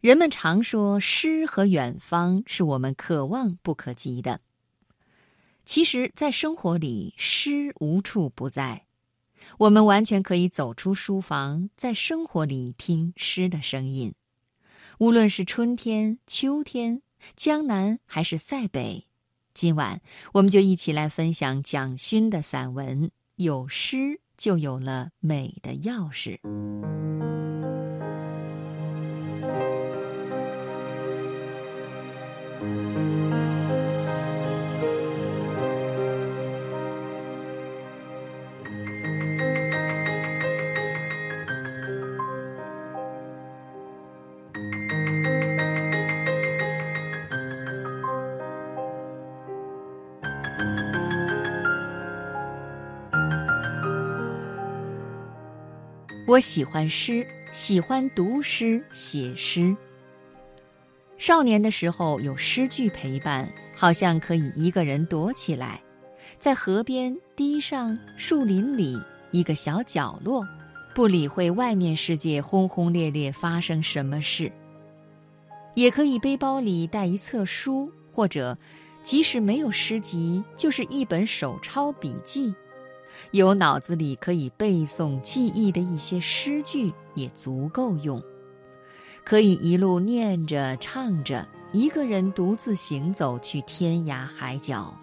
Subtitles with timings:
[0.00, 4.40] 人们常说，诗和远方是我们可望不可及的。
[5.64, 8.84] 其实，在生活里，诗无处不在。
[9.58, 14.14] 我们完全可以走出书房，在生活里听诗的声音。
[14.98, 17.02] 无论是春天、秋天，
[17.34, 19.04] 江南还是塞北，
[19.52, 20.00] 今晚
[20.34, 23.10] 我们就一起来分享蒋勋的散文。
[23.34, 26.38] 有诗，就有了美的钥匙。
[56.28, 59.74] 我喜欢诗，喜欢读诗、写诗。
[61.16, 65.80] 少年的时候有诗句陪伴，好像可以一个人躲起来，
[66.38, 70.46] 在河边、堤上、树林里一个小角落，
[70.94, 74.52] 不理会外面世界轰轰烈烈发生什么事。
[75.72, 78.54] 也可以背包里带一册书，或者，
[79.02, 82.54] 即使没有诗集，就是一本手抄笔记。
[83.30, 88.22] 有脑子里可以背诵记忆的一些诗句也足够用，
[89.24, 94.94] 可以一路念着唱着，一个人独自行走去天涯海角。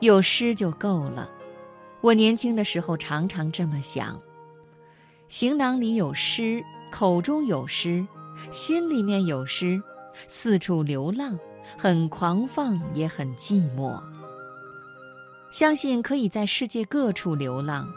[0.00, 1.28] 有诗就够了。
[2.00, 4.20] 我年轻的时候常常这么想：
[5.28, 8.06] 行囊里有诗，口中有诗，
[8.52, 9.82] 心里面有诗，
[10.28, 11.36] 四处流浪，
[11.76, 14.00] 很狂放，也很寂寞。
[15.50, 17.90] 相信可以在世界各处流浪，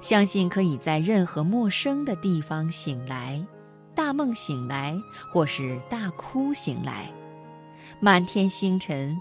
[0.00, 3.42] 相信可以在任何陌生的地方醒来，
[3.94, 5.00] 大梦醒来，
[5.32, 7.10] 或是大哭醒来。
[8.00, 9.18] 满天星辰，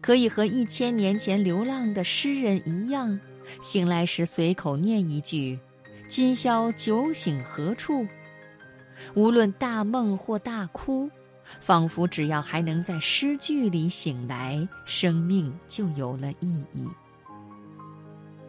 [0.00, 3.18] 可以和一千年前流浪的诗人一样，
[3.62, 5.58] 醒来时随口念一句
[6.08, 8.06] ：“今宵酒醒何处？”
[9.14, 11.08] 无论大梦或大哭，
[11.60, 16.88] 仿佛只要还能在诗句里醒来，生命就有了意义。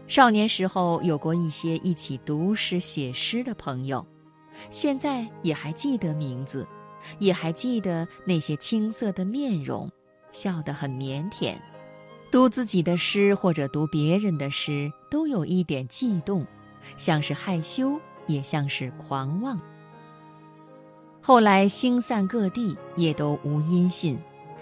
[0.08, 4.06] 少年时候有过一些一起读诗写诗的朋友，
[4.70, 6.66] 现在也还记得名字，
[7.18, 9.90] 也还记得那些青涩的面容，
[10.32, 11.56] 笑得很腼腆。
[12.32, 16.46] 读自己的诗或者读别人的诗，都有一点悸动，
[16.98, 19.60] 像是害羞，也像是狂妄。
[21.22, 24.20] 后来星散各地，也都无音信，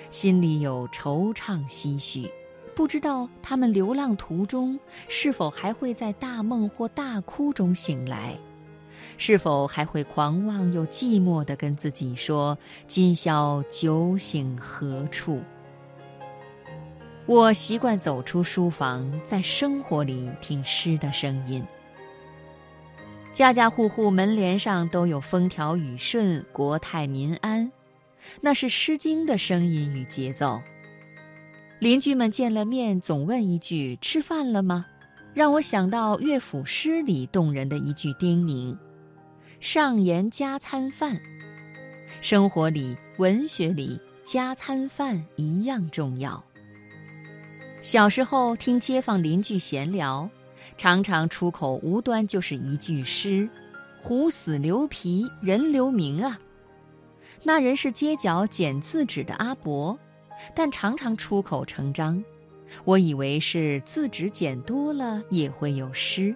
[0.09, 2.31] 心里有惆怅唏嘘。
[2.75, 8.37] 不知道他们流浪途中是否还会在大梦或大哭中醒来，
[9.17, 12.57] 是否还会狂妄又寂寞地跟自己说
[12.87, 15.39] ：“今宵酒醒何处？”
[17.25, 21.63] 我习惯走出书房，在生活里听诗的声音。
[23.31, 27.71] 家家户户门帘上都有“风调雨顺，国泰民安”，
[28.41, 30.61] 那是《诗经》的声音与节奏。
[31.83, 34.85] 邻居们见了面，总问一句：“吃饭了吗？”
[35.35, 38.73] 让我想到乐府诗里动人的一句叮咛
[39.59, 41.19] ：“上言加餐饭。”
[42.21, 46.41] 生活里、文学里，加餐饭一样重要。
[47.81, 50.29] 小时候听街坊邻居闲聊，
[50.77, 53.49] 常常出口无端就是一句诗
[54.01, 56.39] ：“虎死留皮，人留名啊。”
[57.43, 59.99] 那人是街角捡字纸的阿伯。
[60.53, 62.23] 但常常出口成章，
[62.85, 66.35] 我以为是字纸捡多了也会有诗。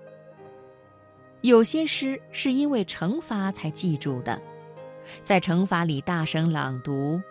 [1.42, 4.42] 有些诗是因为惩罚才记住的，
[5.24, 7.22] 在惩罚里大声朗读：“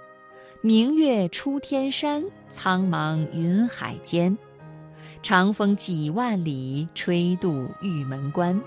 [0.62, 4.36] 明月出天山，苍茫云海间，
[5.22, 8.60] 长风几万里，吹渡玉门关。”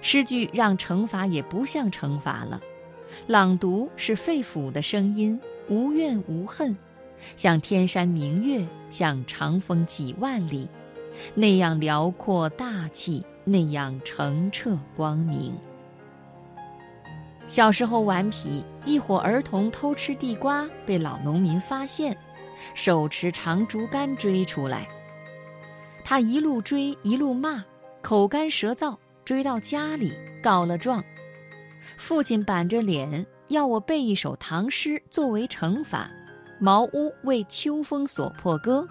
[0.00, 2.60] 诗句让惩罚也不像惩罚了，
[3.26, 5.38] 朗读是肺腑的声音。
[5.68, 6.76] 无怨无恨，
[7.36, 10.68] 像天山明月，像长风几万里，
[11.34, 15.54] 那样辽阔大气，那样澄澈光明。
[17.46, 22.16] 小时候顽皮，一伙儿童偷吃地瓜，被老农民发现，
[22.74, 24.88] 手持长竹竿追出来。
[26.02, 27.64] 他一路追一路骂，
[28.02, 30.12] 口干舌燥，追到家里
[30.42, 31.02] 告了状。
[31.96, 33.24] 父亲板着脸。
[33.54, 36.10] 要我背一首唐诗作为惩罚，
[36.58, 38.84] 《茅屋为秋风所破歌》。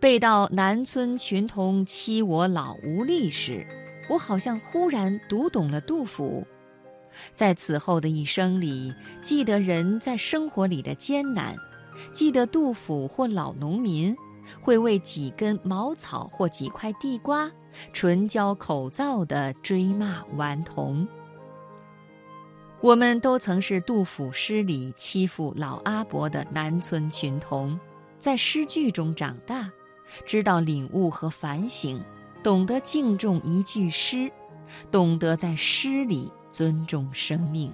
[0.00, 3.64] 背到“南村群童欺我老无力”时，
[4.10, 6.44] 我好像忽然读懂了杜甫
[7.32, 8.92] ：“在此后的一生里，
[9.22, 11.54] 记得人在生活里的艰难，
[12.12, 14.14] 记得杜甫或老农民
[14.60, 17.48] 会为几根茅草或几块地瓜，
[17.92, 21.06] 唇焦口燥地追骂顽童。
[22.84, 27.80] 我们都曾是杜甫诗里欺负老阿伯的南村群童，
[28.18, 29.72] 在诗句中长大，
[30.26, 31.98] 知道领悟和反省，
[32.42, 34.30] 懂得敬重一句诗，
[34.90, 36.30] 懂得在诗里。
[36.52, 37.72] 尊重生命，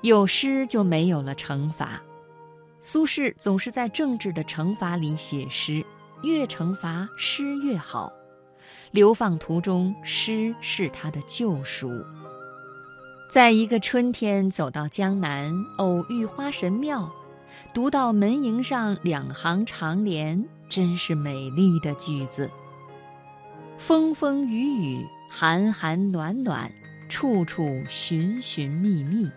[0.00, 2.02] 有诗就没有了惩罚。
[2.80, 5.84] 苏轼总是在政治的惩罚里写诗，
[6.22, 8.10] 越惩罚诗越好。
[8.90, 11.88] 流放途中，诗是他的救赎。
[13.34, 17.10] 在一个春天，走到江南，偶遇花神庙，
[17.74, 22.48] 读到门楹上两行长联，真是美丽的句子。
[23.76, 26.70] 风风雨雨，寒寒暖暖。
[27.08, 29.28] 处处寻寻觅觅，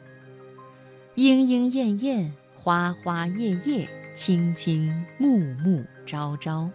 [1.16, 6.70] 莺莺燕燕，花花叶叶，青青暮暮朝朝。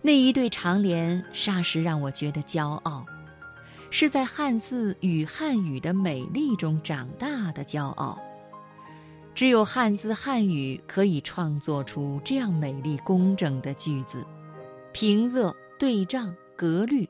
[0.00, 3.04] 那一对长联，霎时让我觉得骄傲，
[3.90, 8.18] 是在汉字与汉语的美丽中长大的骄傲。
[9.34, 14.24] 只有汉字汉语可以创作出这样美丽工整的句子，
[14.92, 17.08] 平仄对仗格律。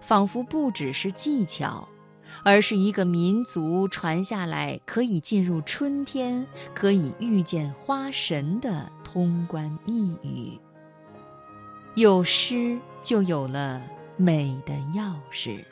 [0.00, 1.86] 仿佛不只是技巧，
[2.44, 10.58] 而是一个民族传下来可以进入春天、可以遇见花神的通关密语。
[11.96, 13.82] 有诗，就有了
[14.16, 15.64] 美的钥匙。